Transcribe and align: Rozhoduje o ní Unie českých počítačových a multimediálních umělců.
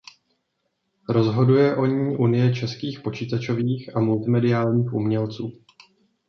Rozhoduje 1.09 1.75
o 1.75 1.85
ní 1.85 2.15
Unie 2.17 2.53
českých 2.53 2.99
počítačových 2.99 3.95
a 3.95 3.99
multimediálních 3.99 4.93
umělců. 4.93 5.51